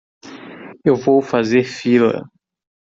[0.83, 2.27] Eu vou fazer fila.